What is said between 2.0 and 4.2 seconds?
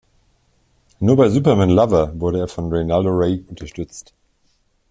wurde er von Reynaldo Rey unterstützt.